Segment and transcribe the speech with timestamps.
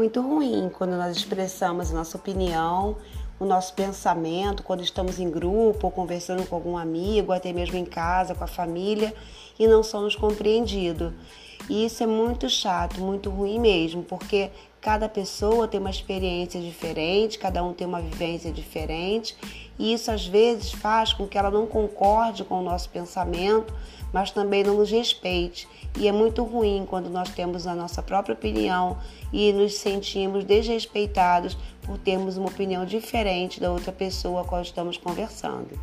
[0.00, 2.96] muito ruim quando nós expressamos a nossa opinião,
[3.38, 7.84] o nosso pensamento, quando estamos em grupo ou conversando com algum amigo, até mesmo em
[7.84, 9.14] casa, com a família,
[9.58, 11.12] e não somos compreendidos.
[11.68, 14.50] E isso é muito chato, muito ruim mesmo, porque
[14.80, 19.36] cada pessoa tem uma experiência diferente, cada um tem uma vivência diferente,
[19.78, 23.72] e isso às vezes faz com que ela não concorde com o nosso pensamento,
[24.12, 25.68] mas também não nos respeite.
[25.98, 28.98] E é muito ruim quando nós temos a nossa própria opinião
[29.32, 34.62] e nos sentimos desrespeitados por termos uma opinião diferente da outra pessoa com a qual
[34.62, 35.78] estamos conversando.